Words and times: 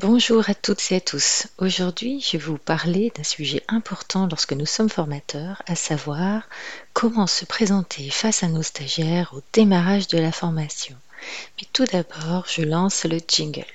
Bonjour 0.00 0.48
à 0.48 0.54
toutes 0.54 0.92
et 0.92 0.96
à 0.96 1.00
tous. 1.00 1.48
Aujourd'hui, 1.58 2.20
je 2.20 2.36
vais 2.36 2.44
vous 2.44 2.56
parler 2.56 3.10
d'un 3.16 3.24
sujet 3.24 3.64
important 3.66 4.28
lorsque 4.30 4.52
nous 4.52 4.64
sommes 4.64 4.88
formateurs, 4.88 5.60
à 5.66 5.74
savoir 5.74 6.42
comment 6.92 7.26
se 7.26 7.44
présenter 7.44 8.08
face 8.08 8.44
à 8.44 8.46
nos 8.46 8.62
stagiaires 8.62 9.34
au 9.34 9.40
démarrage 9.52 10.06
de 10.06 10.18
la 10.18 10.30
formation. 10.30 10.94
Mais 11.56 11.66
tout 11.72 11.84
d'abord, 11.84 12.44
je 12.46 12.62
lance 12.62 13.06
le 13.06 13.18
jingle. 13.26 13.66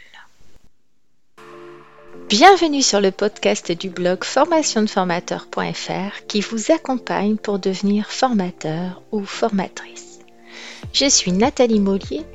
Bienvenue 2.29 2.81
sur 2.81 3.01
le 3.01 3.11
podcast 3.11 3.73
du 3.73 3.89
blog 3.89 4.23
formationdeformateur.fr 4.23 6.25
qui 6.29 6.39
vous 6.39 6.71
accompagne 6.71 7.35
pour 7.35 7.59
devenir 7.59 8.09
formateur 8.09 9.01
ou 9.11 9.25
formatrice. 9.25 10.19
Je 10.93 11.09
suis 11.09 11.33
Nathalie 11.33 11.81
Mollier, 11.81 12.25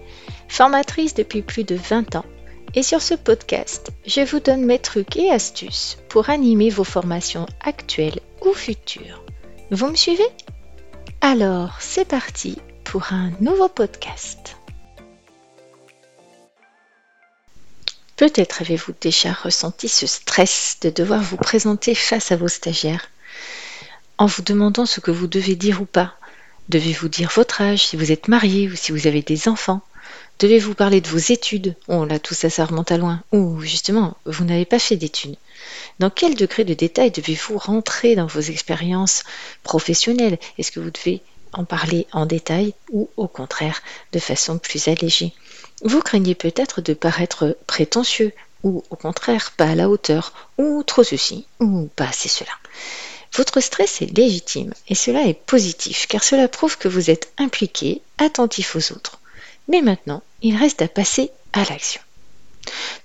formatrice 0.46 1.14
depuis 1.14 1.40
plus 1.40 1.64
de 1.64 1.76
20 1.76 2.16
ans 2.16 2.26
et 2.74 2.82
sur 2.82 3.00
ce 3.02 3.14
podcast, 3.14 3.90
je 4.06 4.20
vous 4.20 4.40
donne 4.40 4.64
mes 4.64 4.78
trucs 4.78 5.16
et 5.16 5.30
astuces 5.30 5.98
pour 6.08 6.30
animer 6.30 6.70
vos 6.70 6.84
formations 6.84 7.46
actuelles 7.60 8.20
ou 8.42 8.52
futures. 8.52 9.22
Vous 9.70 9.88
me 9.88 9.96
suivez? 9.96 10.28
Alors, 11.20 11.76
c'est 11.80 12.06
parti 12.06 12.58
pour 12.84 13.12
un 13.12 13.30
nouveau 13.40 13.68
podcast. 13.68 14.56
Peut-être 18.16 18.62
avez-vous 18.62 18.94
déjà 19.00 19.32
ressenti 19.32 19.88
ce 19.88 20.06
stress 20.06 20.78
de 20.80 20.90
devoir 20.90 21.20
vous 21.20 21.36
présenter 21.36 21.94
face 21.94 22.32
à 22.32 22.36
vos 22.36 22.48
stagiaires 22.48 23.08
en 24.18 24.26
vous 24.26 24.42
demandant 24.42 24.86
ce 24.86 25.00
que 25.00 25.12
vous 25.12 25.28
devez 25.28 25.54
dire 25.54 25.80
ou 25.80 25.86
pas. 25.86 26.14
Devez-vous 26.68 27.08
dire 27.08 27.30
votre 27.34 27.62
âge, 27.62 27.86
si 27.86 27.96
vous 27.96 28.12
êtes 28.12 28.28
marié 28.28 28.68
ou 28.68 28.74
si 28.74 28.92
vous 28.92 29.06
avez 29.06 29.22
des 29.22 29.48
enfants 29.48 29.80
Devez-vous 30.38 30.74
parler 30.74 31.00
de 31.00 31.08
vos 31.08 31.18
études? 31.18 31.74
Oh 31.88 32.04
là, 32.04 32.20
tout 32.20 32.34
ça, 32.34 32.48
ça 32.48 32.64
remonte 32.64 32.92
à 32.92 32.96
loin. 32.96 33.22
Ou 33.32 33.60
justement, 33.60 34.16
vous 34.24 34.44
n'avez 34.44 34.64
pas 34.64 34.78
fait 34.78 34.94
d'études. 34.94 35.36
Dans 35.98 36.10
quel 36.10 36.36
degré 36.36 36.64
de 36.64 36.74
détail 36.74 37.10
devez-vous 37.10 37.58
rentrer 37.58 38.14
dans 38.14 38.26
vos 38.26 38.40
expériences 38.40 39.24
professionnelles? 39.64 40.38
Est-ce 40.56 40.70
que 40.70 40.78
vous 40.78 40.92
devez 40.92 41.22
en 41.52 41.64
parler 41.64 42.06
en 42.12 42.24
détail 42.24 42.74
ou 42.92 43.10
au 43.16 43.26
contraire 43.26 43.82
de 44.12 44.20
façon 44.20 44.58
plus 44.58 44.86
allégée? 44.86 45.32
Vous 45.82 46.00
craignez 46.00 46.36
peut-être 46.36 46.82
de 46.82 46.94
paraître 46.94 47.56
prétentieux 47.66 48.32
ou 48.62 48.84
au 48.90 48.96
contraire 48.96 49.52
pas 49.56 49.70
à 49.70 49.74
la 49.74 49.88
hauteur 49.88 50.32
ou 50.56 50.84
trop 50.84 51.02
ceci 51.02 51.46
ou 51.58 51.88
pas 51.96 52.08
assez 52.08 52.28
cela. 52.28 52.52
Votre 53.34 53.60
stress 53.60 54.02
est 54.02 54.16
légitime 54.16 54.72
et 54.86 54.94
cela 54.94 55.26
est 55.26 55.34
positif 55.34 56.06
car 56.06 56.22
cela 56.22 56.46
prouve 56.46 56.78
que 56.78 56.88
vous 56.88 57.10
êtes 57.10 57.32
impliqué, 57.38 58.02
attentif 58.18 58.76
aux 58.76 58.92
autres. 58.92 59.18
Mais 59.68 59.82
maintenant, 59.82 60.22
il 60.42 60.56
reste 60.56 60.82
à 60.82 60.88
passer 60.88 61.30
à 61.52 61.64
l'action. 61.64 62.00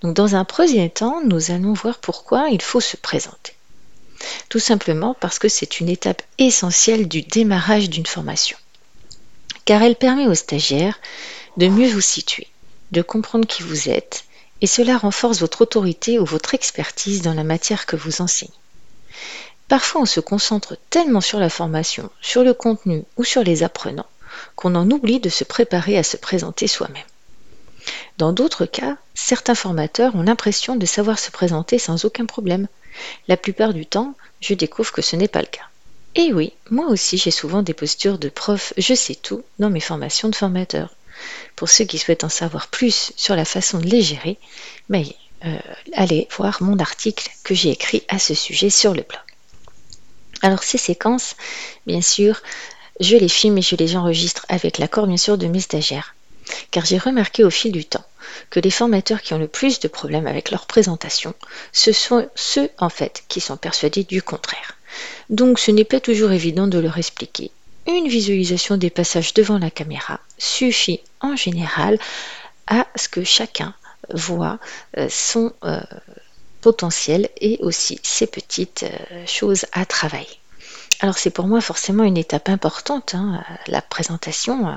Donc 0.02 0.16
dans 0.16 0.36
un 0.36 0.46
premier 0.46 0.90
temps, 0.90 1.22
nous 1.26 1.52
allons 1.52 1.74
voir 1.74 2.00
pourquoi 2.00 2.50
il 2.50 2.62
faut 2.62 2.82
se 2.82 2.98
présenter. 2.98 3.54
Tout 4.50 4.60
simplement 4.60 5.16
parce 5.20 5.40
que 5.40 5.50
c'est 5.50 5.80
une 5.80 5.90
étape 5.90 6.22
essentielle 6.38 7.08
du 7.08 7.22
démarrage 7.22 7.90
d'une 7.90 8.06
formation. 8.06 8.58
Car 9.66 9.82
elle 9.82 9.96
permet 9.96 10.28
aux 10.28 10.36
stagiaires 10.36 11.00
de 11.58 11.68
mieux 11.68 11.90
vous 11.90 12.02
situer, 12.02 12.48
de 12.92 13.02
comprendre 13.02 13.48
qui 13.48 13.64
vous 13.64 13.90
êtes, 13.90 14.26
et 14.62 14.68
cela 14.68 14.98
renforce 14.98 15.40
votre 15.40 15.62
autorité 15.62 16.20
ou 16.20 16.26
votre 16.26 16.54
expertise 16.54 17.22
dans 17.22 17.34
la 17.34 17.44
matière 17.44 17.86
que 17.86 17.96
vous 17.96 18.22
enseignez. 18.22 18.54
Parfois, 19.68 20.02
on 20.02 20.06
se 20.06 20.20
concentre 20.20 20.78
tellement 20.90 21.22
sur 21.22 21.40
la 21.40 21.50
formation, 21.50 22.10
sur 22.22 22.44
le 22.44 22.54
contenu 22.54 23.04
ou 23.18 23.24
sur 23.24 23.44
les 23.44 23.64
apprenants 23.64 24.06
qu'on 24.56 24.76
en 24.76 24.90
oublie 24.90 25.20
de 25.20 25.30
se 25.30 25.44
préparer 25.44 25.98
à 25.98 26.04
se 26.04 26.18
présenter 26.18 26.68
soi-même. 26.68 27.04
Dans 28.18 28.34
d'autres 28.34 28.66
cas, 28.66 28.98
certains 29.14 29.56
formateurs 29.56 30.16
ont 30.16 30.24
l'impression 30.24 30.76
de 30.76 30.86
savoir 30.86 31.20
se 31.20 31.32
présenter 31.32 31.80
sans 31.80 32.06
aucun 32.06 32.26
problème. 32.26 32.68
La 33.28 33.38
plupart 33.38 33.74
du 33.74 33.86
temps, 33.86 34.16
je 34.40 34.54
découvre 34.54 34.92
que 34.92 35.02
ce 35.02 35.16
n'est 35.16 35.28
pas 35.28 35.42
le 35.42 35.48
cas. 35.48 35.68
Et 36.16 36.32
oui, 36.32 36.54
moi 36.70 36.88
aussi 36.88 37.18
j'ai 37.18 37.32
souvent 37.32 37.64
des 37.64 37.74
postures 37.74 38.20
de 38.20 38.30
prof 38.30 38.74
je 38.78 38.94
sais 38.94 39.16
tout 39.16 39.44
dans 39.58 39.72
mes 39.72 39.80
formations 39.80 40.30
de 40.30 40.36
formateur. 40.36 40.96
Pour 41.56 41.70
ceux 41.70 41.86
qui 41.86 41.98
souhaitent 41.98 42.24
en 42.24 42.30
savoir 42.30 42.68
plus 42.68 43.14
sur 43.16 43.36
la 43.36 43.46
façon 43.46 43.80
de 43.80 43.88
les 43.88 44.02
gérer, 44.02 44.38
euh, 44.94 45.58
allez 45.94 46.28
voir 46.38 46.62
mon 46.62 46.78
article 46.78 47.30
que 47.44 47.56
j'ai 47.56 47.72
écrit 47.72 48.04
à 48.08 48.20
ce 48.20 48.34
sujet 48.34 48.70
sur 48.70 48.94
le 48.94 49.02
blog. 49.02 49.22
Alors 50.42 50.64
ces 50.64 50.78
séquences, 50.78 51.36
bien 51.88 52.02
sûr, 52.02 52.42
je 53.00 53.18
les 53.18 53.30
filme 53.30 53.58
et 53.58 53.62
je 53.62 53.76
les 53.76 53.96
enregistre 53.96 54.46
avec 54.50 54.78
l'accord 54.78 55.08
bien 55.08 55.18
sûr 55.18 55.38
de 55.38 55.48
mes 55.48 55.62
stagiaires. 55.62 56.16
Car 56.72 56.86
j'ai 56.86 56.98
remarqué 56.98 57.44
au 57.44 57.50
fil 57.50 57.72
du 57.72 57.86
temps 57.86 58.06
que 58.50 58.60
les 58.60 58.72
formateurs 58.72 59.22
qui 59.22 59.34
ont 59.34 59.40
le 59.40 59.48
plus 59.48 59.80
de 59.80 59.88
problèmes 59.88 60.28
avec 60.28 60.52
leur 60.52 60.66
présentation, 60.66 61.34
ce 61.72 61.92
sont 61.92 62.30
ceux 62.36 62.70
en 62.78 62.90
fait 62.90 63.24
qui 63.28 63.42
sont 63.42 63.58
persuadés 63.58 64.04
du 64.04 64.22
contraire. 64.22 64.78
Donc 65.30 65.60
ce 65.60 65.72
n'est 65.72 65.84
pas 65.84 66.00
toujours 66.00 66.32
évident 66.32 66.68
de 66.68 66.80
leur 66.80 66.98
expliquer. 66.98 67.52
Une 67.88 68.08
visualisation 68.08 68.78
des 68.78 68.90
passages 68.90 69.34
devant 69.34 69.60
la 69.60 69.70
caméra 69.70 70.20
suffit 70.38 71.02
en 71.20 71.36
général 71.36 72.00
à 72.68 72.88
ce 72.96 73.10
que 73.10 73.24
chacun 73.24 73.74
voit 74.10 74.60
euh, 74.98 75.08
son 75.10 75.52
euh, 75.64 75.82
potentiel 76.62 77.30
et 77.42 77.58
aussi 77.62 78.00
ses 78.04 78.28
petites 78.28 78.84
euh, 78.84 79.26
choses 79.26 79.66
à 79.74 79.86
travailler. 79.86 80.40
Alors 81.04 81.18
c'est 81.18 81.32
pour 81.32 81.48
moi 81.48 81.60
forcément 81.60 82.06
une 82.06 82.18
étape 82.18 82.48
importante. 82.48 83.14
Hein. 83.14 83.44
La 83.68 83.82
présentation, 83.82 84.70
euh, 84.70 84.76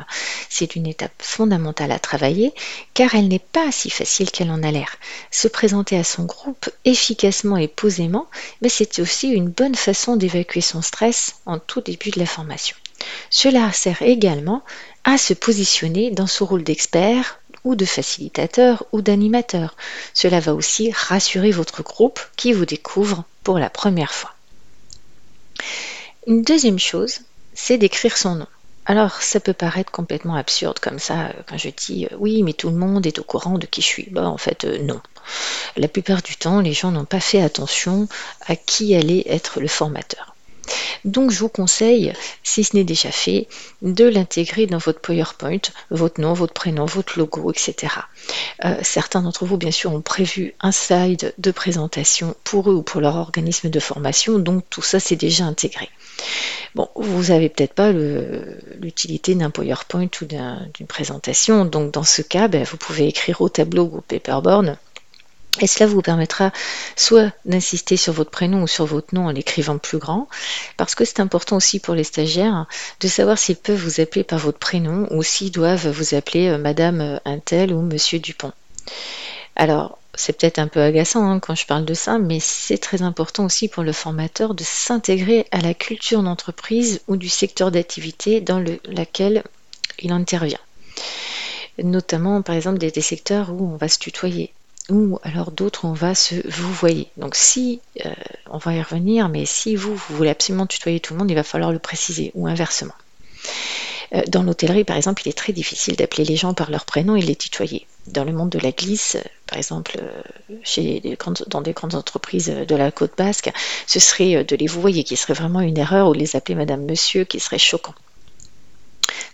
c'est 0.49 0.75
une 0.75 0.89
étape 0.89 1.13
fondamentale 1.21 1.93
à 1.93 2.01
travailler 2.01 2.53
car 2.95 3.15
elle 3.15 3.29
n'est 3.29 3.39
pas 3.39 3.71
si 3.71 3.91
facile 3.91 4.33
qu'elle 4.33 4.51
en 4.51 4.65
a 4.65 4.73
l'air. 4.73 4.97
Se 5.31 5.47
présenter 5.47 5.97
à 5.97 6.03
son 6.03 6.25
groupe 6.25 6.69
efficacement 6.85 7.57
et 7.57 7.69
posément, 7.69 8.27
mais 8.61 8.69
c'est 8.69 8.99
aussi 8.99 9.29
une 9.29 9.51
bonne 9.51 9.77
façon 9.77 10.17
d'évacuer 10.17 10.63
son 10.63 10.83
stress 10.83 11.37
en 11.47 11.61
tout 11.61 11.81
début 11.81 12.11
de 12.11 12.19
la 12.19 12.27
formation. 12.27 12.77
Cela 13.31 13.73
sert 13.73 14.03
également 14.03 14.65
à 15.05 15.19
se 15.19 15.33
positionner 15.33 16.11
dans 16.11 16.27
son 16.27 16.45
rôle 16.47 16.65
d'expert 16.65 17.39
ou 17.63 17.77
de 17.77 17.85
facilitateur 17.85 18.85
ou 18.91 19.01
d'animateur. 19.01 19.77
Cela 20.13 20.41
va 20.41 20.55
aussi 20.55 20.91
rassurer 20.91 21.53
votre 21.53 21.85
groupe 21.85 22.19
qui 22.37 22.53
vous 22.53 22.67
découvre 22.67 23.23
pour 23.45 23.61
la 23.61 23.71
première 23.71 24.13
fois. 24.13 24.36
Une 26.27 26.43
deuxième 26.43 26.79
chose, 26.79 27.21
c'est 27.53 27.79
d'écrire 27.79 28.17
son 28.19 28.35
nom. 28.35 28.47
Alors, 28.85 29.23
ça 29.23 29.41
peut 29.41 29.55
paraître 29.55 29.91
complètement 29.91 30.35
absurde 30.37 30.79
comme 30.79 30.99
ça 30.99 31.29
euh, 31.29 31.43
quand 31.49 31.57
je 31.57 31.71
dis 31.71 32.07
euh, 32.07 32.17
oui, 32.19 32.43
mais 32.43 32.53
tout 32.53 32.69
le 32.69 32.77
monde 32.77 33.07
est 33.07 33.19
au 33.19 33.25
courant 33.25 33.59
de 33.59 33.67
qui 33.67 33.81
je 33.81 33.87
suis. 33.87 34.11
Bah, 34.11 34.29
en 34.29 34.37
fait, 34.37 34.65
euh, 34.65 34.79
non. 34.83 35.01
La 35.77 35.89
plupart 35.89 36.23
du 36.23 36.37
temps, 36.37 36.61
les 36.61 36.73
gens 36.75 36.93
n'ont 36.93 37.07
pas 37.07 37.21
fait 37.21 37.43
attention 37.43 38.09
à 38.43 38.57
qui 38.57 38.95
allait 38.95 39.25
être 39.27 39.61
le 39.61 39.69
formateur. 39.69 40.36
Donc 41.05 41.31
je 41.31 41.39
vous 41.39 41.49
conseille, 41.49 42.13
si 42.43 42.65
ce 42.65 42.77
n'est 42.77 42.85
déjà 42.85 43.11
fait, 43.11 43.47
de 43.83 44.05
l'intégrer 44.05 44.67
dans 44.67 44.79
votre 44.79 45.01
PowerPoint, 45.01 45.59
votre 45.91 46.21
nom, 46.21 46.33
votre 46.33 46.53
prénom, 46.53 46.85
votre 46.85 47.19
logo, 47.19 47.51
etc. 47.51 47.93
certains 48.83 49.23
d'entre 49.23 49.45
vous, 49.45 49.57
bien 49.57 49.71
sûr, 49.71 49.93
ont 49.93 50.01
prévu 50.01 50.55
un 50.61 50.73
slide 50.73 51.35
de 51.39 51.51
présentation 51.51 52.35
pour 52.45 52.71
eux 52.71 52.75
ou 52.75 52.83
pour 52.83 53.01
leur 53.01 53.17
organisme 53.17 53.71
de 53.71 53.81
formation, 53.81 54.39
donc 54.39 54.65
tout 54.71 54.83
ça 54.83 54.99
c'est 55.01 55.17
déjà 55.17 55.45
intégré. 55.45 55.89
Bon, 56.75 56.89
vous 56.97 57.33
n'avez 57.33 57.49
peut-être 57.49 57.75
pas 57.75 57.93
l'utilité 57.93 59.35
d'un 59.35 59.51
PowerPoint 59.51 60.09
ou 60.21 60.25
d'une 60.25 60.87
présentation, 60.87 61.65
donc 61.65 61.93
dans 61.93 62.05
ce 62.05 62.23
cas, 62.23 62.49
ben, 62.49 62.65
vous 62.65 62.77
pouvez 62.77 63.07
écrire 63.07 63.41
au 63.41 63.49
tableau 63.49 63.85
ou 63.85 63.99
au 63.99 64.01
paperboard. 64.01 64.77
Et 65.61 65.67
cela 65.67 65.87
vous 65.87 66.03
permettra 66.03 66.53
soit 66.97 67.33
d'insister 67.45 67.97
sur 67.97 68.13
votre 68.13 68.31
prénom 68.31 68.63
ou 68.63 68.67
sur 68.67 68.85
votre 68.85 69.15
nom 69.15 69.27
en 69.27 69.31
l'écrivant 69.31 69.79
plus 69.79 69.99
grand, 69.99 70.29
parce 70.77 70.95
que 70.95 71.05
c'est 71.05 71.21
important 71.21 71.57
aussi 71.57 71.81
pour 71.81 71.95
les 71.95 72.05
stagiaires 72.05 72.67
de 73.01 73.09
savoir 73.09 73.39
s'ils 73.39 73.57
peuvent 73.57 73.77
vous 73.77 74.01
appeler 74.01 74.25
par 74.25 74.39
votre 74.39 74.59
prénom 74.59 75.07
ou 75.11 75.23
s'ils 75.23 75.53
doivent 75.53 75.89
vous 75.89 76.15
appeler 76.15 76.49
euh, 76.49 76.59
Madame 76.59 77.21
Intel 77.25 77.73
ou 77.73 77.81
Monsieur 77.81 78.19
Dupont. 78.19 78.53
Alors, 79.57 79.99
c'est 80.17 80.39
peut-être 80.39 80.59
un 80.59 80.69
peu 80.69 80.81
agaçant 80.81 81.29
hein, 81.29 81.41
quand 81.41 81.55
je 81.55 81.67
parle 81.67 81.85
de 81.85 81.95
ça, 81.95 82.19
mais 82.19 82.41
c'est 82.41 82.79
très 82.79 83.03
important 83.03 83.45
aussi 83.45 83.69
pour 83.69 83.83
le 83.83 83.93
formateur 83.93 84.55
de 84.55 84.65
s'intégrer 84.65 85.47
à 85.53 85.61
la 85.61 85.75
culture 85.75 86.23
d'entreprise 86.23 87.01
ou 87.07 87.17
du 87.17 87.29
secteur 87.29 87.71
d'activité 87.71 88.41
dans 88.41 88.59
lequel 88.59 89.45
il 89.99 90.13
intervient. 90.13 90.59
Notamment, 91.83 92.41
par 92.43 92.55
exemple, 92.55 92.79
des, 92.79 92.91
secteurs 93.01 93.51
où 93.53 93.71
on 93.73 93.77
va 93.77 93.89
se 93.89 93.99
tutoyer 93.99 94.53
ou 94.91 95.19
alors 95.23 95.51
d'autres 95.51 95.85
on 95.85 95.93
va 95.93 96.15
se 96.15 96.35
vous 96.49 96.73
voyez. 96.73 97.09
Donc 97.17 97.35
si, 97.35 97.81
euh, 98.05 98.13
on 98.51 98.59
va 98.59 98.75
y 98.75 98.83
revenir, 98.83 99.29
mais 99.29 99.47
si 99.47 99.77
vous, 99.77 99.95
vous 99.95 100.17
voulez 100.17 100.31
absolument 100.31 100.67
tutoyer 100.67 101.01
tout 101.01 101.15
le 101.15 101.19
monde, 101.19 101.31
il 101.31 101.35
va 101.35 101.43
falloir 101.43 101.73
le 101.73 101.79
préciser, 101.79 102.31
ou 102.35 102.47
inversement. 102.47 102.95
Euh, 104.15 104.23
dans 104.29 104.45
l'hôtellerie, 104.45 104.85
par 104.85 104.97
exemple, 104.97 105.23
il 105.25 105.29
est 105.31 105.37
très 105.37 105.53
difficile 105.53 105.97
d'appeler 105.97 106.25
les 106.25 106.37
gens 106.37 106.55
par 106.55 106.71
leur 106.71 106.85
prénom 106.85 107.17
et 107.17 107.23
les 107.23 107.35
tutoyer. 107.35 107.87
Dans 108.07 108.23
le 108.23 108.33
monde 108.33 108.51
de 108.51 108.61
la 108.61 108.71
glisse, 108.71 109.17
euh, 109.17 109.29
par 109.49 109.59
exemple, 109.59 109.99
chez 110.63 111.03
dans 111.49 111.61
des 111.61 111.73
grandes 111.73 111.97
entreprises 111.97 112.47
de 112.47 112.77
la 112.77 112.93
côte 112.93 113.17
basque, 113.17 113.51
ce 113.87 113.99
serait 113.99 114.45
de 114.45 114.57
les 114.57 114.69
vouvoyer 114.69 115.03
qui 115.03 115.17
serait 115.17 115.35
vraiment 115.35 115.61
une 115.61 115.79
erreur 115.79 116.09
ou 116.09 116.13
de 116.13 116.19
les 116.19 116.37
appeler 116.37 116.55
Madame 116.55 116.85
Monsieur 116.85 117.25
qui 117.25 117.41
serait 117.41 117.59
choquant. 117.59 117.95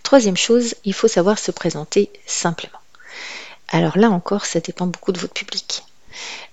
Troisième 0.02 0.36
chose, 0.36 0.74
il 0.84 0.92
faut 0.92 1.08
savoir 1.08 1.38
se 1.38 1.50
présenter 1.50 2.10
simplement. 2.26 2.81
Alors 3.72 3.96
là 3.96 4.10
encore, 4.10 4.44
ça 4.44 4.60
dépend 4.60 4.86
beaucoup 4.86 5.12
de 5.12 5.18
votre 5.18 5.32
public. 5.32 5.82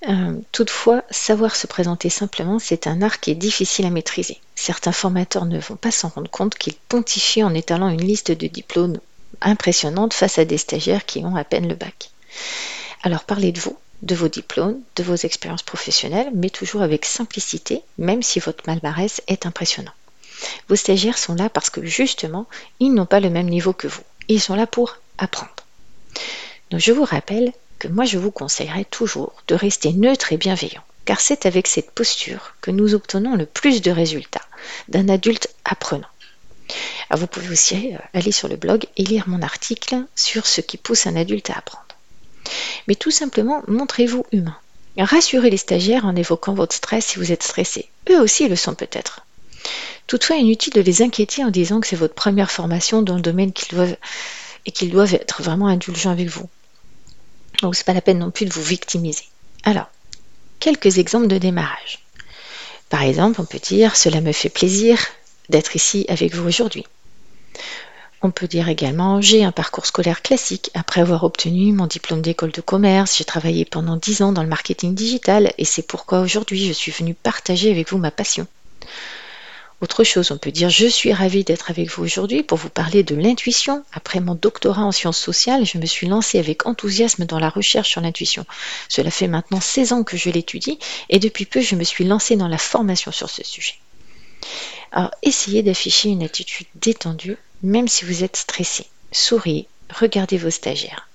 Euh, 0.07 0.37
toutefois, 0.53 1.03
savoir 1.11 1.55
se 1.55 1.67
présenter 1.67 2.09
simplement, 2.09 2.59
c'est 2.59 2.87
un 2.87 3.01
art 3.01 3.19
qui 3.19 3.31
est 3.31 3.35
difficile 3.35 3.85
à 3.85 3.89
maîtriser. 3.89 4.39
Certains 4.55 4.93
formateurs 4.93 5.45
ne 5.45 5.59
vont 5.59 5.75
pas 5.75 5.91
s'en 5.91 6.07
rendre 6.07 6.31
compte 6.31 6.55
qu'ils 6.55 6.75
pontifient 6.75 7.43
en 7.43 7.53
étalant 7.53 7.89
une 7.89 8.03
liste 8.03 8.31
de 8.31 8.47
diplômes 8.47 8.99
impressionnante 9.41 10.13
face 10.13 10.39
à 10.39 10.45
des 10.45 10.57
stagiaires 10.57 11.05
qui 11.05 11.19
ont 11.25 11.35
à 11.35 11.43
peine 11.43 11.67
le 11.67 11.75
bac. 11.75 12.11
Alors 13.03 13.25
parlez 13.25 13.51
de 13.51 13.59
vous, 13.59 13.77
de 14.01 14.15
vos 14.15 14.29
diplômes, 14.29 14.79
de 14.95 15.03
vos 15.03 15.15
expériences 15.15 15.63
professionnelles, 15.63 16.31
mais 16.33 16.49
toujours 16.49 16.81
avec 16.81 17.05
simplicité, 17.05 17.81
même 17.97 18.23
si 18.23 18.39
votre 18.39 18.63
palmarès 18.63 19.21
est 19.27 19.45
impressionnant. 19.45 19.91
Vos 20.69 20.77
stagiaires 20.77 21.17
sont 21.17 21.35
là 21.35 21.49
parce 21.49 21.69
que 21.69 21.85
justement, 21.85 22.47
ils 22.79 22.93
n'ont 22.93 23.05
pas 23.05 23.19
le 23.19 23.29
même 23.29 23.49
niveau 23.49 23.73
que 23.73 23.87
vous. 23.87 24.03
Ils 24.29 24.41
sont 24.41 24.55
là 24.55 24.67
pour 24.67 24.97
apprendre. 25.17 25.51
Donc 26.71 26.79
je 26.79 26.91
vous 26.91 27.03
rappelle 27.03 27.51
que 27.79 27.87
moi 27.87 28.05
je 28.05 28.17
vous 28.17 28.31
conseillerais 28.31 28.85
toujours 28.85 29.33
de 29.47 29.55
rester 29.55 29.93
neutre 29.93 30.33
et 30.33 30.37
bienveillant, 30.37 30.83
car 31.05 31.19
c'est 31.19 31.45
avec 31.45 31.65
cette 31.65 31.91
posture 31.91 32.53
que 32.61 32.71
nous 32.71 32.93
obtenons 32.93 33.35
le 33.35 33.45
plus 33.45 33.81
de 33.81 33.89
résultats 33.89 34.45
d'un 34.87 35.09
adulte 35.09 35.49
apprenant. 35.65 36.07
vous 37.11 37.27
pouvez 37.27 37.49
aussi 37.49 37.95
euh, 37.95 37.97
aller 38.13 38.31
sur 38.31 38.47
le 38.47 38.55
blog 38.55 38.85
et 38.97 39.03
lire 39.03 39.27
mon 39.27 39.41
article 39.41 40.03
sur 40.15 40.45
ce 40.45 40.61
qui 40.61 40.77
pousse 40.77 41.07
un 41.07 41.15
adulte 41.15 41.49
à 41.49 41.57
apprendre. 41.57 41.87
Mais 42.87 42.95
tout 42.95 43.11
simplement, 43.11 43.63
montrez-vous 43.67 44.25
humain. 44.31 44.57
Rassurez 44.97 45.49
les 45.49 45.57
stagiaires 45.57 46.05
en 46.05 46.15
évoquant 46.15 46.53
votre 46.53 46.75
stress 46.75 47.05
si 47.05 47.17
vous 47.17 47.31
êtes 47.31 47.43
stressé. 47.43 47.89
Eux 48.09 48.19
aussi 48.19 48.47
le 48.47 48.55
sont 48.55 48.75
peut-être. 48.75 49.25
Toutefois, 50.07 50.37
inutile 50.37 50.73
de 50.73 50.81
les 50.81 51.01
inquiéter 51.01 51.43
en 51.43 51.51
disant 51.51 51.79
que 51.79 51.87
c'est 51.87 51.95
votre 51.95 52.15
première 52.15 52.51
formation 52.51 53.01
dans 53.01 53.15
le 53.15 53.21
domaine 53.21 53.51
et 54.65 54.71
qu'ils 54.71 54.91
doivent 54.91 55.13
être 55.13 55.41
vraiment 55.41 55.67
indulgents 55.67 56.11
avec 56.11 56.27
vous. 56.27 56.49
Donc 57.61 57.75
c'est 57.75 57.85
pas 57.85 57.93
la 57.93 58.01
peine 58.01 58.19
non 58.19 58.31
plus 58.31 58.45
de 58.45 58.53
vous 58.53 58.63
victimiser. 58.63 59.25
Alors, 59.63 59.89
quelques 60.59 60.97
exemples 60.97 61.27
de 61.27 61.37
démarrage. 61.37 61.99
Par 62.89 63.03
exemple, 63.03 63.41
on 63.41 63.45
peut 63.45 63.59
dire 63.59 63.95
cela 63.95 64.21
me 64.21 64.31
fait 64.31 64.49
plaisir 64.49 64.97
d'être 65.49 65.75
ici 65.75 66.05
avec 66.09 66.33
vous 66.33 66.47
aujourd'hui. 66.47 66.85
On 68.21 68.31
peut 68.31 68.47
dire 68.47 68.67
également 68.67 69.21
j'ai 69.21 69.43
un 69.43 69.51
parcours 69.51 69.85
scolaire 69.85 70.21
classique. 70.21 70.71
Après 70.73 71.01
avoir 71.01 71.23
obtenu 71.23 71.71
mon 71.71 71.87
diplôme 71.87 72.21
d'école 72.21 72.51
de 72.51 72.61
commerce, 72.61 73.17
j'ai 73.17 73.23
travaillé 73.23 73.63
pendant 73.63 73.95
10 73.95 74.21
ans 74.23 74.31
dans 74.33 74.43
le 74.43 74.49
marketing 74.49 74.93
digital 74.93 75.53
et 75.57 75.65
c'est 75.65 75.87
pourquoi 75.87 76.19
aujourd'hui 76.19 76.67
je 76.67 76.73
suis 76.73 76.91
venu 76.91 77.13
partager 77.13 77.71
avec 77.71 77.89
vous 77.89 77.97
ma 77.97 78.11
passion. 78.11 78.45
Autre 79.81 80.03
chose, 80.03 80.31
on 80.31 80.37
peut 80.37 80.51
dire 80.51 80.69
je 80.69 80.87
suis 80.87 81.13
ravie 81.13 81.45
d'être 81.45 81.71
avec 81.71 81.89
vous 81.89 82.03
aujourd'hui 82.03 82.43
pour 82.43 82.57
vous 82.57 82.69
parler 82.69 83.03
de 83.03 83.15
l'intuition. 83.15 83.85
Après 83.93 84.19
mon 84.19 84.35
doctorat 84.35 84.83
en 84.83 84.91
sciences 84.91 85.17
sociales, 85.17 85.65
je 85.65 85.77
me 85.77 85.85
suis 85.85 86.07
lancée 86.07 86.37
avec 86.37 86.65
enthousiasme 86.65 87.25
dans 87.25 87.39
la 87.39 87.49
recherche 87.49 87.89
sur 87.89 88.01
l'intuition. 88.01 88.45
Cela 88.89 89.09
fait 89.09 89.29
maintenant 89.29 89.61
16 89.61 89.93
ans 89.93 90.03
que 90.03 90.17
je 90.17 90.29
l'étudie 90.29 90.79
et 91.07 91.19
depuis 91.19 91.45
peu 91.45 91.61
je 91.61 91.75
me 91.75 91.85
suis 91.85 92.03
lancée 92.03 92.35
dans 92.35 92.49
la 92.49 92.57
formation 92.57 93.13
sur 93.13 93.29
ce 93.29 93.45
sujet. 93.45 93.75
Alors 94.91 95.11
essayez 95.23 95.63
d'afficher 95.63 96.09
une 96.09 96.23
attitude 96.23 96.67
détendue 96.75 97.37
même 97.63 97.87
si 97.87 98.03
vous 98.03 98.25
êtes 98.25 98.35
stressé. 98.35 98.85
Souriez, 99.13 99.67
regardez 99.93 100.37
vos 100.37 100.49
stagiaires. 100.49 101.07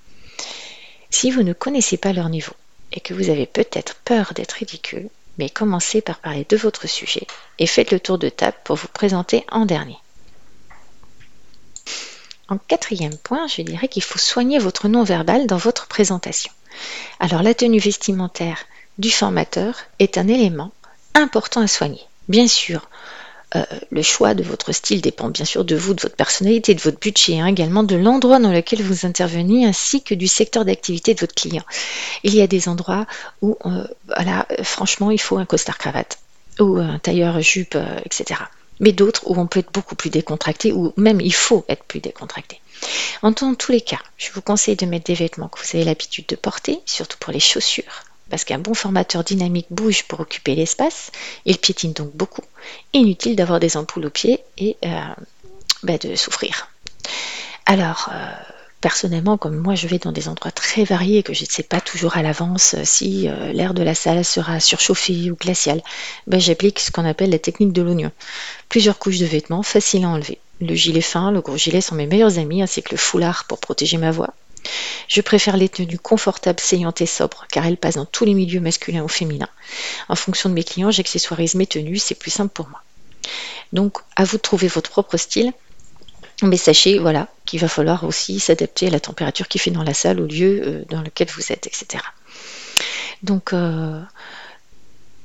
Si 1.10 1.30
vous 1.30 1.42
ne 1.42 1.52
connaissez 1.52 1.98
pas 1.98 2.14
leur 2.14 2.30
niveau 2.30 2.52
et 2.92 3.00
que 3.00 3.12
vous 3.12 3.28
avez 3.28 3.46
peut-être 3.46 3.96
peur 4.04 4.32
d'être 4.34 4.52
ridicule, 4.52 5.10
mais 5.38 5.50
commencez 5.50 6.00
par 6.00 6.18
parler 6.18 6.46
de 6.48 6.56
votre 6.56 6.88
sujet 6.88 7.26
et 7.58 7.66
faites 7.66 7.90
le 7.90 8.00
tour 8.00 8.18
de 8.18 8.28
table 8.28 8.56
pour 8.64 8.76
vous 8.76 8.88
présenter 8.88 9.44
en 9.50 9.66
dernier. 9.66 9.98
En 12.48 12.58
quatrième 12.58 13.16
point, 13.16 13.46
je 13.46 13.62
dirais 13.62 13.88
qu'il 13.88 14.02
faut 14.02 14.18
soigner 14.18 14.58
votre 14.58 14.88
non-verbal 14.88 15.46
dans 15.46 15.56
votre 15.56 15.86
présentation. 15.86 16.52
Alors 17.20 17.42
la 17.42 17.54
tenue 17.54 17.78
vestimentaire 17.78 18.66
du 18.98 19.10
formateur 19.10 19.76
est 19.98 20.18
un 20.18 20.28
élément 20.28 20.72
important 21.14 21.62
à 21.62 21.66
soigner. 21.66 22.02
Bien 22.28 22.46
sûr, 22.46 22.88
euh, 23.56 23.64
le 23.90 24.02
choix 24.02 24.34
de 24.34 24.42
votre 24.42 24.72
style 24.72 25.00
dépend 25.00 25.28
bien 25.28 25.44
sûr 25.44 25.64
de 25.64 25.76
vous, 25.76 25.94
de 25.94 26.02
votre 26.02 26.16
personnalité, 26.16 26.74
de 26.74 26.80
votre 26.80 26.98
budget, 26.98 27.38
hein, 27.40 27.46
également 27.46 27.82
de 27.84 27.96
l'endroit 27.96 28.38
dans 28.38 28.50
lequel 28.50 28.82
vous 28.82 29.06
intervenez, 29.06 29.64
ainsi 29.64 30.02
que 30.02 30.14
du 30.14 30.26
secteur 30.26 30.64
d'activité 30.64 31.14
de 31.14 31.20
votre 31.20 31.34
client. 31.34 31.62
Il 32.24 32.34
y 32.34 32.42
a 32.42 32.46
des 32.46 32.68
endroits 32.68 33.06
où, 33.42 33.56
euh, 33.66 33.86
voilà, 34.06 34.46
franchement, 34.62 35.10
il 35.10 35.20
faut 35.20 35.38
un 35.38 35.46
costard 35.46 35.78
cravate 35.78 36.18
ou 36.58 36.78
un 36.78 36.98
tailleur 36.98 37.40
jupe, 37.40 37.74
euh, 37.76 37.98
etc. 38.04 38.40
Mais 38.80 38.92
d'autres 38.92 39.22
où 39.26 39.38
on 39.38 39.46
peut 39.46 39.60
être 39.60 39.72
beaucoup 39.72 39.94
plus 39.94 40.10
décontracté, 40.10 40.72
ou 40.72 40.92
même 40.96 41.20
il 41.20 41.34
faut 41.34 41.64
être 41.68 41.84
plus 41.84 42.00
décontracté. 42.00 42.60
En 43.22 43.32
tous 43.32 43.72
les 43.72 43.80
cas, 43.80 44.00
je 44.18 44.30
vous 44.32 44.42
conseille 44.42 44.76
de 44.76 44.84
mettre 44.84 45.06
des 45.06 45.14
vêtements 45.14 45.48
que 45.48 45.58
vous 45.58 45.76
avez 45.76 45.84
l'habitude 45.84 46.26
de 46.26 46.36
porter, 46.36 46.80
surtout 46.84 47.16
pour 47.18 47.32
les 47.32 47.40
chaussures, 47.40 48.04
parce 48.30 48.44
qu'un 48.44 48.58
bon 48.58 48.74
formateur 48.74 49.24
dynamique 49.24 49.66
bouge 49.70 50.04
pour 50.04 50.20
occuper 50.20 50.54
l'espace, 50.54 51.10
il 51.44 51.58
piétine 51.58 51.92
donc 51.92 52.14
beaucoup. 52.14 52.42
Inutile 52.92 53.36
d'avoir 53.36 53.60
des 53.60 53.76
ampoules 53.76 54.06
aux 54.06 54.10
pieds 54.10 54.40
et 54.58 54.76
euh, 54.84 55.00
bah, 55.82 55.98
de 55.98 56.14
souffrir. 56.16 56.68
Alors, 57.66 58.10
euh, 58.12 58.30
personnellement, 58.80 59.38
comme 59.38 59.56
moi 59.56 59.74
je 59.74 59.86
vais 59.86 59.98
dans 59.98 60.12
des 60.12 60.28
endroits 60.28 60.50
très 60.50 60.84
variés, 60.84 61.22
que 61.22 61.32
je 61.32 61.44
ne 61.44 61.48
sais 61.48 61.62
pas 61.62 61.80
toujours 61.80 62.16
à 62.16 62.22
l'avance 62.22 62.76
si 62.84 63.28
euh, 63.28 63.52
l'air 63.52 63.74
de 63.74 63.82
la 63.82 63.94
salle 63.94 64.24
sera 64.24 64.60
surchauffé 64.60 65.30
ou 65.30 65.36
glacial, 65.36 65.82
bah, 66.26 66.38
j'applique 66.38 66.80
ce 66.80 66.90
qu'on 66.90 67.04
appelle 67.04 67.30
la 67.30 67.38
technique 67.38 67.72
de 67.72 67.82
l'oignon. 67.82 68.10
Plusieurs 68.68 68.98
couches 68.98 69.18
de 69.18 69.26
vêtements, 69.26 69.62
faciles 69.62 70.04
à 70.04 70.08
enlever. 70.08 70.38
Le 70.60 70.74
gilet 70.74 71.00
fin, 71.00 71.30
le 71.30 71.40
gros 71.40 71.56
gilet 71.56 71.80
sont 71.80 71.94
mes 71.94 72.06
meilleurs 72.06 72.38
amis, 72.38 72.62
ainsi 72.62 72.82
que 72.82 72.92
le 72.92 72.96
foulard 72.96 73.44
pour 73.44 73.58
protéger 73.58 73.96
ma 73.96 74.10
voix. 74.10 74.34
Je 75.08 75.20
préfère 75.20 75.56
les 75.56 75.68
tenues 75.68 75.98
confortables, 75.98 76.60
saillantes 76.60 77.00
et 77.00 77.06
sobres, 77.06 77.46
car 77.50 77.66
elles 77.66 77.76
passent 77.76 77.96
dans 77.96 78.06
tous 78.06 78.24
les 78.24 78.34
milieux 78.34 78.60
masculins 78.60 79.02
ou 79.02 79.08
féminins. 79.08 79.48
En 80.08 80.16
fonction 80.16 80.48
de 80.48 80.54
mes 80.54 80.64
clients, 80.64 80.90
j'accessoirise 80.90 81.54
mes 81.54 81.66
tenues, 81.66 81.98
c'est 81.98 82.14
plus 82.14 82.30
simple 82.30 82.52
pour 82.52 82.68
moi. 82.68 82.82
Donc, 83.72 83.98
à 84.16 84.24
vous 84.24 84.36
de 84.36 84.42
trouver 84.42 84.68
votre 84.68 84.90
propre 84.90 85.16
style. 85.16 85.52
Mais 86.42 86.56
sachez, 86.56 86.98
voilà, 86.98 87.28
qu'il 87.46 87.60
va 87.60 87.68
falloir 87.68 88.04
aussi 88.04 88.40
s'adapter 88.40 88.88
à 88.88 88.90
la 88.90 89.00
température 89.00 89.46
qui 89.46 89.58
fait 89.58 89.70
dans 89.70 89.84
la 89.84 89.94
salle, 89.94 90.20
au 90.20 90.26
lieu 90.26 90.62
euh, 90.64 90.84
dans 90.88 91.00
lequel 91.00 91.28
vous 91.28 91.52
êtes, 91.52 91.66
etc. 91.66 92.02
Donc, 93.22 93.52
euh, 93.52 94.00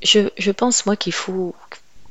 je, 0.02 0.50
pense, 0.50 0.86
moi, 0.86 0.96
qu'il 0.96 1.12
faut 1.12 1.54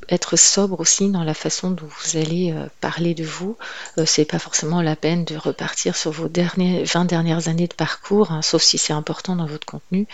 être 0.09 0.35
sobre 0.37 0.79
aussi 0.79 1.09
dans 1.09 1.23
la 1.23 1.33
façon 1.33 1.71
dont 1.71 1.87
vous 1.87 2.17
allez 2.17 2.51
euh, 2.51 2.67
parler 2.81 3.13
de 3.13 3.23
vous. 3.23 3.57
Euh, 3.97 4.03
c'est 4.05 4.25
pas 4.25 4.39
forcément 4.39 4.81
la 4.81 4.95
peine 4.95 5.23
de 5.23 5.35
repartir 5.35 5.95
sur 5.95 6.11
vos 6.11 6.27
derniers, 6.27 6.83
20 6.83 7.05
dernières 7.05 7.47
années 7.47 7.67
de 7.67 7.73
parcours, 7.73 8.31
hein, 8.31 8.41
sauf 8.41 8.61
si 8.61 8.77
c'est 8.77 8.93
important 8.93 9.35
dans 9.35 9.45
votre 9.45 9.65
contenu. 9.65 10.07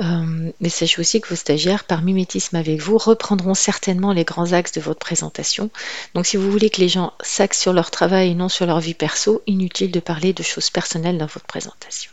Euh, 0.00 0.50
mais 0.60 0.68
sachez 0.68 1.00
aussi 1.00 1.20
que 1.20 1.28
vos 1.28 1.36
stagiaires, 1.36 1.84
par 1.84 2.02
mimétisme 2.02 2.56
avec 2.56 2.80
vous, 2.80 2.98
reprendront 2.98 3.54
certainement 3.54 4.12
les 4.12 4.24
grands 4.24 4.52
axes 4.52 4.72
de 4.72 4.80
votre 4.80 5.00
présentation. 5.00 5.70
Donc 6.14 6.26
si 6.26 6.36
vous 6.36 6.50
voulez 6.50 6.70
que 6.70 6.80
les 6.80 6.88
gens 6.88 7.12
s'axent 7.20 7.60
sur 7.60 7.72
leur 7.72 7.90
travail 7.90 8.30
et 8.30 8.34
non 8.34 8.48
sur 8.48 8.66
leur 8.66 8.80
vie 8.80 8.94
perso, 8.94 9.42
inutile 9.46 9.90
de 9.90 10.00
parler 10.00 10.32
de 10.32 10.42
choses 10.42 10.70
personnelles 10.70 11.18
dans 11.18 11.26
votre 11.26 11.46
présentation. 11.46 12.10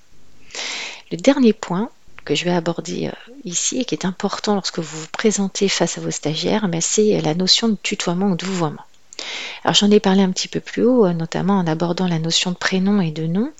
Le 1.12 1.17
dernier 1.17 1.53
point, 1.53 1.89
que 2.25 2.36
je 2.36 2.44
vais 2.44 2.51
aborder 2.51 3.08
euh, 3.08 3.32
ici 3.46 3.79
et 3.79 3.86
qui 3.86 3.96
est 3.96 4.05
important 4.05 4.55
lorsque 4.55 4.79
vous 4.79 5.00
vous 5.00 5.08
présentez 5.12 5.70
face 5.70 5.98
à 5.98 6.01
vos 6.01 6.12
stagiaires, 6.12 6.67
c'est 6.82 7.22
la 7.22 7.36
notion 7.36 7.70
de 7.70 7.77
tutoiement 7.82 8.32
ou 8.32 8.36
de 8.36 8.46
vouvoiement. 8.46 8.84
Alors 9.63 9.75
j'en 9.75 9.89
ai 9.91 10.00
parlé 10.00 10.22
un 10.22 10.32
petit 10.32 10.48
peu 10.48 10.60
plus 10.60 10.84
haut, 10.84 11.05
euh, 11.05 11.13
notamment 11.13 11.58
en 11.58 11.67
abordant 11.67 12.08
la 12.08 12.20
notion 12.20 12.51
de 12.51 12.58
prénom 12.58 13.00
et 13.00 13.12
de 13.12 13.25
nom, 13.25 13.51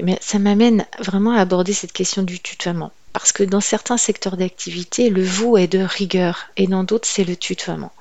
mais 0.00 0.18
ça 0.20 0.38
m'amène 0.38 0.86
vraiment 0.98 1.32
à 1.32 1.40
aborder 1.40 1.72
cette 1.72 1.92
question 1.92 2.22
du 2.22 2.40
tutoiement. 2.40 2.92
Parce 3.12 3.32
que 3.32 3.42
dans 3.42 3.60
certains 3.60 3.96
secteurs 3.96 4.36
d'activité, 4.36 5.10
le 5.10 5.24
vous 5.24 5.56
est 5.56 5.66
de 5.66 5.78
rigueur 5.78 6.46
et 6.56 6.66
dans 6.66 6.84
d'autres, 6.84 7.08
c'est 7.08 7.24
le 7.24 7.36
tutoiement. 7.36 7.92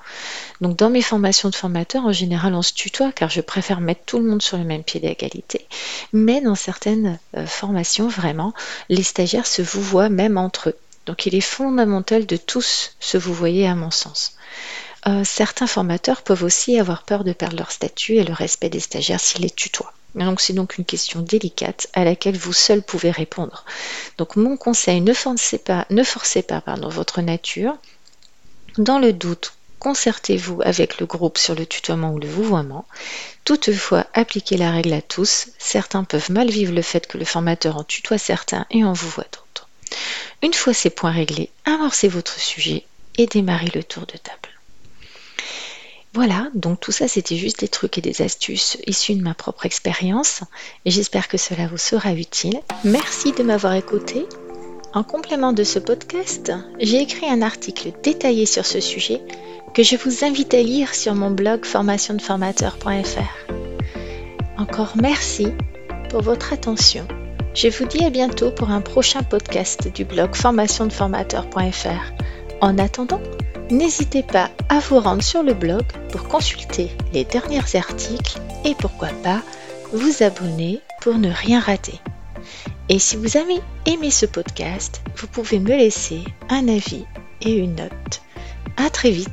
Donc 0.62 0.76
dans 0.76 0.90
mes 0.90 1.02
formations 1.02 1.50
de 1.50 1.56
formateurs, 1.56 2.06
en 2.06 2.12
général, 2.12 2.54
on 2.54 2.62
se 2.62 2.74
tutoie 2.74 3.12
car 3.12 3.30
je 3.30 3.42
préfère 3.42 3.80
mettre 3.80 4.02
tout 4.06 4.20
le 4.20 4.26
monde 4.26 4.42
sur 4.42 4.58
le 4.58 4.64
même 4.64 4.84
pied 4.84 5.00
d'égalité. 5.00 5.66
Mais 6.14 6.42
dans 6.42 6.56
certaines 6.56 7.20
euh, 7.36 7.46
formations, 7.46 8.08
vraiment, 8.08 8.54
les 8.90 9.04
stagiaires 9.04 9.48
se 9.48 9.62
vous 9.62 9.82
voient 9.82 10.10
même 10.10 10.38
entre 10.38 10.70
eux. 10.70 10.78
Donc 11.06 11.26
il 11.26 11.36
est 11.36 11.42
fondamental 11.42 12.26
de 12.26 12.38
tous 12.38 12.96
se 13.00 13.18
vous 13.18 13.34
voyez 13.34 13.68
à 13.68 13.76
mon 13.76 13.92
sens. 13.92 14.36
Euh, 15.08 15.24
certains 15.24 15.68
formateurs 15.68 16.22
peuvent 16.22 16.44
aussi 16.44 16.78
avoir 16.78 17.04
peur 17.04 17.24
de 17.24 17.32
perdre 17.32 17.58
leur 17.58 17.72
statut 17.72 18.16
et 18.16 18.24
le 18.24 18.34
respect 18.34 18.70
des 18.70 18.82
stagiaires 18.82 19.22
s'ils 19.22 19.42
les 19.42 19.50
tutoient. 19.50 19.94
C'est 20.40 20.54
donc 20.54 20.78
une 20.78 20.86
question 20.86 21.22
délicate 21.22 21.88
à 21.94 22.04
laquelle 22.04 22.38
vous 22.38 22.54
seul 22.54 22.82
pouvez 22.82 23.12
répondre. 23.12 23.66
Donc 24.18 24.36
mon 24.36 24.58
conseil, 24.58 25.02
ne 25.02 25.14
forcez 25.14 25.58
pas, 25.58 25.86
ne 25.90 26.04
forcez 26.04 26.42
pas 26.42 26.62
pardon, 26.62 26.90
votre 26.90 27.22
nature. 27.22 27.78
Dans 28.78 29.00
le 29.00 29.14
doute, 29.14 29.54
concertez-vous 29.80 30.62
avec 30.64 31.00
le 31.00 31.06
groupe 31.06 31.38
sur 31.38 31.56
le 31.56 31.66
tutoiement 31.66 32.14
ou 32.14 32.20
le 32.20 32.28
vouvoiement. 32.28 32.86
Toutefois, 33.46 34.06
appliquez 34.14 34.58
la 34.58 34.72
règle 34.72 34.94
à 34.94 35.02
tous. 35.02 35.50
Certains 35.58 36.04
peuvent 36.04 36.32
mal 36.32 36.50
vivre 36.50 36.74
le 36.74 36.82
fait 36.82 37.08
que 37.08 37.18
le 37.18 37.26
formateur 37.26 37.78
en 37.78 37.84
tutoie 37.84 38.18
certains 38.18 38.66
et 38.72 38.84
en 38.84 38.94
vouvoie 38.94 39.26
d'autres. 39.26 39.68
Une 40.44 40.54
fois 40.54 40.74
ces 40.74 40.90
points 40.90 41.12
réglés, 41.12 41.50
amorcez 41.66 42.08
votre 42.08 42.40
sujet 42.40 42.86
et 43.18 43.26
démarrez 43.26 43.72
le 43.74 43.84
tour 43.84 44.06
de 44.06 44.18
table. 44.18 44.47
Voilà, 46.18 46.50
donc 46.56 46.80
tout 46.80 46.92
ça 46.92 47.08
c'était 47.08 47.36
juste 47.36 47.60
des 47.60 47.68
trucs 47.68 48.00
et 48.00 48.02
des 48.02 48.24
astuces 48.24 48.80
issus 48.88 49.14
de 49.14 49.22
ma 49.22 49.36
propre 49.36 49.68
expérience 49.68 50.42
et 50.84 50.90
j'espère 50.90 51.28
que 51.28 51.38
cela 51.38 51.68
vous 51.68 51.78
sera 51.78 52.12
utile. 52.12 52.60
Merci 52.84 53.34
de 53.34 53.44
m'avoir 53.44 53.74
écouté 53.74 54.26
En 54.96 55.04
complément 55.04 55.54
de 55.54 55.64
ce 55.64 55.78
podcast, 55.78 56.52
j'ai 56.80 57.02
écrit 57.04 57.30
un 57.30 57.44
article 57.44 57.92
détaillé 58.02 58.48
sur 58.48 58.66
ce 58.66 58.80
sujet 58.80 59.22
que 59.76 59.84
je 59.84 59.96
vous 59.96 60.26
invite 60.26 60.56
à 60.56 60.64
lire 60.64 60.96
sur 60.96 61.14
mon 61.14 61.30
blog 61.30 61.66
formationdeformateur.fr. 61.66 63.52
Encore 64.58 64.94
merci 65.00 65.50
pour 66.10 66.24
votre 66.24 66.52
attention. 66.52 67.08
Je 67.54 67.68
vous 67.68 67.86
dis 67.86 68.04
à 68.04 68.10
bientôt 68.10 68.50
pour 68.50 68.72
un 68.72 68.82
prochain 68.82 69.22
podcast 69.22 69.94
du 69.94 70.04
blog 70.04 70.34
formationdeformateur.fr. 70.34 72.12
En 72.62 72.80
attendant, 72.80 73.22
n'hésitez 73.72 74.24
pas 74.24 74.50
à 74.70 74.80
vous 74.80 75.00
rendre 75.00 75.24
sur 75.24 75.44
le 75.44 75.54
blog 75.54 75.84
pour 76.12 76.28
consulter 76.28 76.92
les 77.14 77.26
derniers 77.26 77.76
articles 77.76 78.40
et 78.66 78.76
pourquoi 78.76 79.10
pas 79.24 79.42
vous 79.94 80.24
abonner 80.24 80.82
pour 81.02 81.16
ne 81.16 81.30
rien 81.32 81.60
rater. 81.60 82.00
Et 82.90 83.00
si 83.00 83.16
vous 83.18 83.38
avez 83.38 83.60
aimé 83.86 84.12
ce 84.12 84.26
podcast, 84.26 85.02
vous 85.16 85.28
pouvez 85.28 85.60
me 85.60 85.76
laisser 85.76 86.22
un 86.50 86.68
avis 86.68 87.06
et 87.42 87.56
une 87.56 87.76
note. 87.76 88.22
À 88.78 88.90
très 88.90 89.12
vite 89.12 89.30